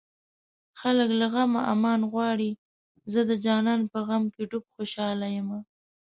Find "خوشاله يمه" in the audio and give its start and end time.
4.75-5.59